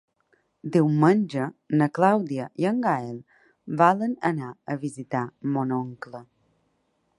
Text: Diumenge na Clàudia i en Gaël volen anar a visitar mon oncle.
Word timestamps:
Diumenge 0.75 1.43
na 1.81 1.87
Clàudia 1.97 2.47
i 2.63 2.67
en 2.71 2.79
Gaël 2.87 3.21
volen 3.83 4.15
anar 4.33 4.51
a 4.75 4.81
visitar 4.87 5.25
mon 5.59 5.79
oncle. 5.83 6.27